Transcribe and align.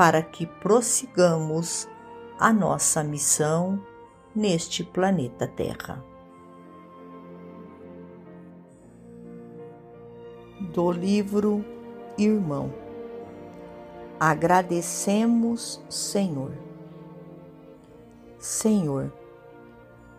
para 0.00 0.22
que 0.22 0.46
prossigamos 0.46 1.86
a 2.38 2.54
nossa 2.54 3.04
missão 3.04 3.78
neste 4.34 4.82
planeta 4.82 5.46
Terra. 5.46 6.02
Do 10.72 10.90
livro 10.90 11.62
Irmão, 12.16 12.72
agradecemos, 14.18 15.84
Senhor. 15.90 16.52
Senhor, 18.38 19.12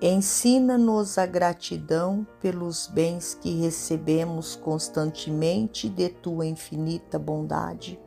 ensina-nos 0.00 1.18
a 1.18 1.26
gratidão 1.26 2.26
pelos 2.40 2.86
bens 2.86 3.34
que 3.34 3.60
recebemos 3.60 4.56
constantemente 4.56 5.86
de 5.86 6.08
tua 6.08 6.46
infinita 6.46 7.18
bondade 7.18 8.00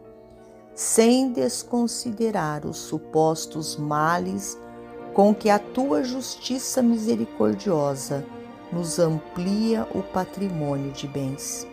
sem 0.79 1.33
desconsiderar 1.33 2.65
os 2.65 2.77
supostos 2.77 3.75
males 3.75 4.57
com 5.13 5.35
que 5.35 5.49
a 5.49 5.59
tua 5.59 6.05
justiça 6.05 6.81
misericordiosa 6.81 8.25
nos 8.71 8.97
amplia 8.97 9.85
o 9.93 10.01
patrimônio 10.01 10.93
de 10.93 11.05
bens. 11.05 11.67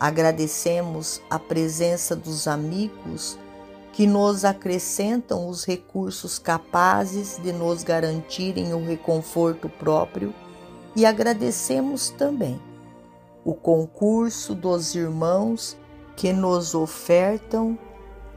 Agradecemos 0.00 1.20
a 1.28 1.38
presença 1.38 2.16
dos 2.16 2.48
amigos 2.48 3.38
que 3.92 4.06
nos 4.06 4.42
acrescentam 4.42 5.46
os 5.46 5.66
recursos 5.66 6.38
capazes 6.38 7.38
de 7.42 7.52
nos 7.52 7.82
garantirem 7.82 8.72
o 8.72 8.82
reconforto 8.82 9.68
próprio 9.68 10.32
e 10.96 11.04
agradecemos 11.04 12.08
também 12.08 12.58
o 13.44 13.52
concurso 13.52 14.54
dos 14.54 14.94
irmãos 14.94 15.76
que 16.16 16.32
nos 16.32 16.74
ofertam 16.74 17.78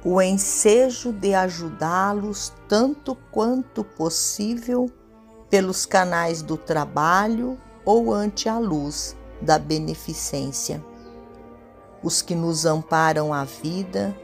o 0.04 0.20
ensejo 0.20 1.12
de 1.12 1.36
ajudá-los 1.36 2.52
tanto 2.68 3.16
quanto 3.32 3.84
possível 3.84 4.90
pelos 5.50 5.86
canais 5.86 6.42
do 6.42 6.58
trabalho 6.58 7.58
ou 7.86 8.12
ante 8.12 8.50
a 8.50 8.58
luz 8.58 9.16
da 9.40 9.60
beneficência. 9.60 10.84
Os 12.02 12.22
que 12.22 12.34
nos 12.34 12.66
amparam 12.66 13.32
a 13.32 13.44
vida 13.44 14.16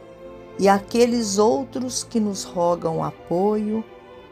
e 0.58 0.68
aqueles 0.68 1.38
outros 1.38 2.04
que 2.04 2.20
nos 2.20 2.44
rogam 2.44 3.04
apoio, 3.04 3.84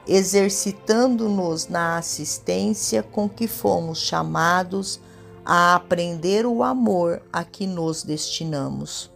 exercitando-nos 0.08 1.68
na 1.68 1.98
assistência 1.98 3.04
com 3.04 3.30
que 3.30 3.48
fomos 3.48 4.00
chamados 4.00 5.00
a 5.46 5.76
aprender 5.76 6.48
o 6.48 6.64
amor 6.64 7.22
a 7.32 7.44
que 7.44 7.68
nos 7.68 8.02
destinamos 8.02 9.15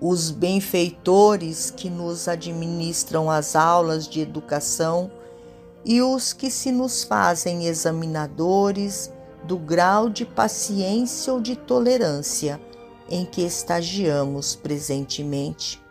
os 0.00 0.30
benfeitores 0.30 1.70
que 1.70 1.90
nos 1.90 2.26
administram 2.26 3.30
as 3.30 3.54
aulas 3.54 4.08
de 4.08 4.20
educação 4.20 5.10
e 5.84 6.00
os 6.00 6.32
que 6.32 6.50
se 6.50 6.72
nos 6.72 7.04
fazem 7.04 7.66
examinadores 7.66 9.12
do 9.44 9.58
grau 9.58 10.08
de 10.08 10.24
paciência 10.24 11.32
ou 11.32 11.40
de 11.40 11.54
tolerância 11.54 12.60
em 13.10 13.26
que 13.26 13.42
estagiamos 13.42 14.54
presentemente. 14.54 15.82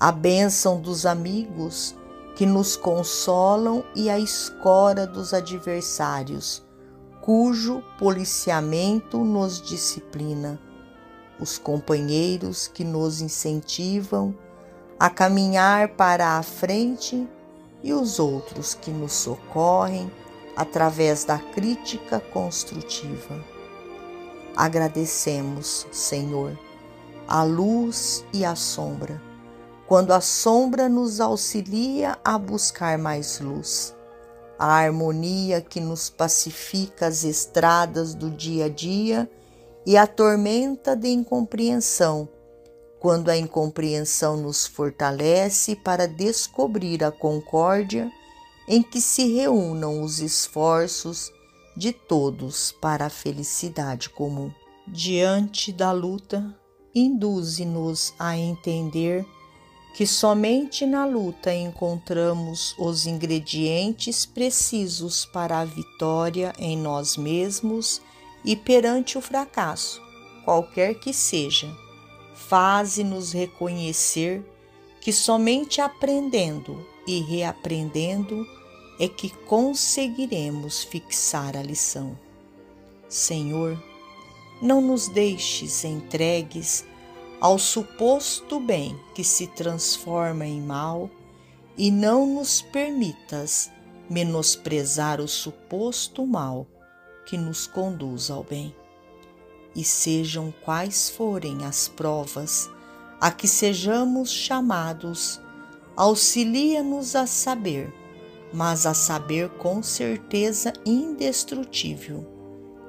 A 0.00 0.10
bênção 0.10 0.80
dos 0.80 1.06
amigos 1.06 1.94
que 2.34 2.46
nos 2.46 2.76
consolam 2.76 3.84
e 3.94 4.10
a 4.10 4.18
escora 4.18 5.06
dos 5.06 5.32
adversários, 5.32 6.62
cujo 7.20 7.84
policiamento 7.98 9.18
nos 9.18 9.60
disciplina 9.60 10.58
os 11.42 11.58
companheiros 11.58 12.68
que 12.68 12.84
nos 12.84 13.20
incentivam 13.20 14.32
a 14.98 15.10
caminhar 15.10 15.88
para 15.88 16.38
a 16.38 16.42
frente 16.42 17.28
e 17.82 17.92
os 17.92 18.20
outros 18.20 18.74
que 18.74 18.92
nos 18.92 19.12
socorrem 19.12 20.10
através 20.56 21.24
da 21.24 21.38
crítica 21.38 22.20
construtiva. 22.20 23.44
Agradecemos, 24.56 25.84
Senhor, 25.90 26.56
a 27.26 27.42
luz 27.42 28.24
e 28.32 28.44
a 28.44 28.54
sombra, 28.54 29.20
quando 29.88 30.12
a 30.12 30.20
sombra 30.20 30.88
nos 30.88 31.20
auxilia 31.20 32.16
a 32.24 32.38
buscar 32.38 32.96
mais 32.96 33.40
luz, 33.40 33.96
a 34.56 34.66
harmonia 34.66 35.60
que 35.60 35.80
nos 35.80 36.08
pacifica 36.08 37.08
as 37.08 37.24
estradas 37.24 38.14
do 38.14 38.30
dia 38.30 38.66
a 38.66 38.68
dia 38.68 39.28
e 39.84 39.96
a 39.96 40.06
tormenta 40.06 40.94
de 40.94 41.08
incompreensão, 41.08 42.28
quando 43.00 43.30
a 43.30 43.36
incompreensão 43.36 44.36
nos 44.36 44.66
fortalece 44.66 45.74
para 45.74 46.06
descobrir 46.06 47.02
a 47.02 47.10
concórdia 47.10 48.10
em 48.68 48.82
que 48.82 49.00
se 49.00 49.34
reúnam 49.34 50.02
os 50.02 50.20
esforços 50.20 51.32
de 51.76 51.92
todos 51.92 52.72
para 52.72 53.06
a 53.06 53.10
felicidade 53.10 54.08
comum. 54.08 54.50
Diante 54.86 55.72
da 55.72 55.90
luta, 55.90 56.54
induze-nos 56.94 58.14
a 58.18 58.36
entender 58.36 59.24
que 59.94 60.06
somente 60.06 60.86
na 60.86 61.04
luta 61.04 61.52
encontramos 61.52 62.74
os 62.78 63.06
ingredientes 63.06 64.24
precisos 64.24 65.26
para 65.26 65.60
a 65.60 65.64
vitória 65.64 66.52
em 66.58 66.76
nós 66.76 67.16
mesmos 67.16 68.00
e 68.44 68.56
perante 68.56 69.16
o 69.16 69.20
fracasso, 69.20 70.02
qualquer 70.44 70.94
que 70.94 71.12
seja, 71.12 71.70
faze-nos 72.34 73.32
reconhecer 73.32 74.44
que 75.00 75.12
somente 75.12 75.80
aprendendo 75.80 76.86
e 77.06 77.20
reaprendendo 77.20 78.46
é 78.98 79.08
que 79.08 79.30
conseguiremos 79.30 80.84
fixar 80.84 81.56
a 81.56 81.62
lição. 81.62 82.16
Senhor, 83.08 83.82
não 84.60 84.80
nos 84.80 85.08
deixes 85.08 85.84
entregues 85.84 86.84
ao 87.40 87.58
suposto 87.58 88.60
bem 88.60 88.98
que 89.14 89.24
se 89.24 89.48
transforma 89.48 90.46
em 90.46 90.60
mal 90.60 91.10
e 91.76 91.90
não 91.90 92.26
nos 92.26 92.62
permitas 92.62 93.70
menosprezar 94.08 95.20
o 95.20 95.26
suposto 95.26 96.24
mal 96.24 96.66
que 97.26 97.36
nos 97.36 97.66
conduz 97.66 98.30
ao 98.30 98.42
bem. 98.42 98.74
E 99.74 99.82
sejam 99.82 100.52
quais 100.64 101.10
forem 101.10 101.64
as 101.64 101.88
provas 101.88 102.70
a 103.22 103.30
que 103.30 103.46
sejamos 103.46 104.32
chamados, 104.32 105.40
auxilia-nos 105.96 107.14
a 107.14 107.24
saber, 107.24 107.94
mas 108.52 108.84
a 108.84 108.94
saber 108.94 109.48
com 109.50 109.80
certeza 109.80 110.72
indestrutível, 110.84 112.26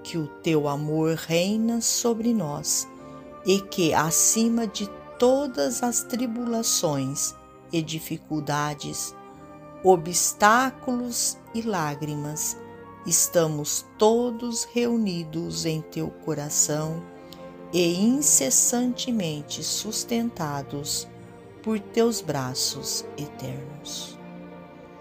que 0.03 0.17
o 0.17 0.27
teu 0.27 0.67
amor 0.67 1.15
reina 1.15 1.81
sobre 1.81 2.33
nós 2.33 2.87
e 3.45 3.61
que, 3.61 3.93
acima 3.93 4.65
de 4.65 4.89
todas 5.19 5.83
as 5.83 6.03
tribulações 6.03 7.35
e 7.71 7.81
dificuldades, 7.81 9.15
obstáculos 9.83 11.37
e 11.53 11.61
lágrimas, 11.61 12.57
estamos 13.05 13.85
todos 13.97 14.63
reunidos 14.63 15.65
em 15.65 15.81
teu 15.81 16.09
coração 16.09 17.03
e 17.73 17.95
incessantemente 17.95 19.63
sustentados 19.63 21.07
por 21.61 21.79
teus 21.79 22.21
braços 22.21 23.05
eternos. 23.17 24.17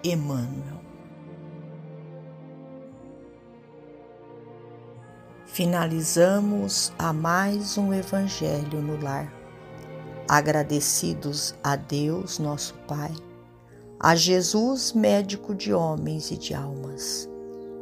Emmanuel. 0.03 0.81
Finalizamos 5.47 6.93
a 6.99 7.13
mais 7.13 7.77
um 7.77 7.93
Evangelho 7.93 8.81
no 8.81 8.99
Lar. 9.03 9.31
Agradecidos 10.27 11.55
a 11.63 11.77
Deus, 11.77 12.39
nosso 12.39 12.75
Pai, 12.89 13.13
a 14.01 14.17
Jesus, 14.17 14.93
médico 14.93 15.55
de 15.55 15.75
homens 15.75 16.31
e 16.31 16.39
de 16.39 16.55
almas, 16.55 17.29